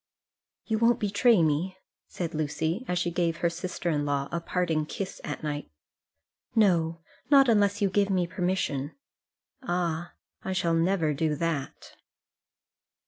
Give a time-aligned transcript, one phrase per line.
[0.65, 4.87] "You won't betray me," said Lucy, as she gave her sister in law a parting
[4.87, 5.69] kiss at night.
[6.55, 8.95] "No; not unless you give me permission."
[9.61, 11.97] "Ah; I shall never do that."